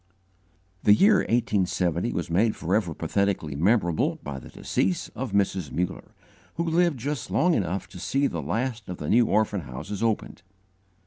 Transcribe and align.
The 0.81 0.95
year 0.95 1.17
1870 1.17 2.11
was 2.11 2.31
made 2.31 2.55
forever 2.55 2.95
pathetically 2.95 3.55
memorable 3.55 4.15
by 4.23 4.39
the 4.39 4.49
decease 4.49 5.09
of 5.09 5.31
Mrs. 5.31 5.71
Muller, 5.71 6.15
who 6.55 6.63
lived 6.63 6.97
just 6.97 7.29
long 7.29 7.53
enough 7.53 7.87
to 7.89 7.99
see 7.99 8.25
the 8.25 8.41
last 8.41 8.89
of 8.89 8.97
the 8.97 9.09
New 9.11 9.27
Orphan 9.27 9.61
Houses 9.61 10.01
opened. 10.01 10.41